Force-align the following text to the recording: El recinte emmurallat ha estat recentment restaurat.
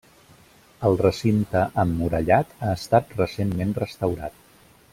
El 0.87 0.95
recinte 1.01 1.61
emmurallat 1.83 2.57
ha 2.69 2.73
estat 2.79 3.15
recentment 3.21 3.77
restaurat. 3.85 4.41